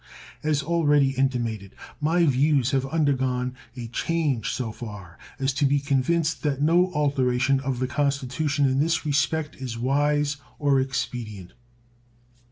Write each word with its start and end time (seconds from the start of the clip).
As 0.41 0.63
already 0.63 1.11
intimated, 1.11 1.75
my 1.99 2.25
views 2.25 2.71
have 2.71 2.87
undergone 2.87 3.53
a 3.77 3.85
change 3.89 4.49
so 4.49 4.71
far 4.71 5.19
as 5.37 5.53
to 5.53 5.65
be 5.67 5.79
convinced 5.79 6.41
that 6.41 6.59
no 6.59 6.91
alteration 6.95 7.59
of 7.59 7.77
the 7.77 7.85
Constitution 7.85 8.65
in 8.65 8.79
this 8.79 9.05
respect 9.05 9.57
is 9.57 9.77
wise 9.77 10.37
or 10.57 10.79
expedient. 10.79 11.53